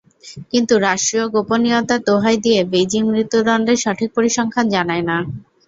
[0.51, 5.17] কিন্তু রাষ্ট্রীয় গোপনীয়তার দোহাই দিয়ে বেইজিং মৃত্যুদণ্ডের সঠিক পরিসংখ্যান জানায় না।